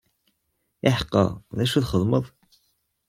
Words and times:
Iḥeqqa, 0.87 1.23
d 1.55 1.57
acu 1.63 1.75
ay 1.77 1.81
txeddmeḍ? 1.83 2.25